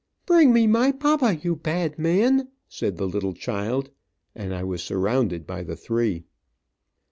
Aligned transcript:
"Bring 0.25 0.51
me 0.51 0.65
my 0.65 0.91
papa, 0.91 1.35
you 1.43 1.55
bad 1.55 1.99
man!" 1.99 2.47
said 2.67 2.97
the 2.97 3.07
little 3.07 3.35
child, 3.35 3.91
and 4.33 4.51
I 4.51 4.63
was 4.63 4.81
surrounded 4.81 5.45
by 5.45 5.61
the 5.61 5.75
three. 5.75 6.23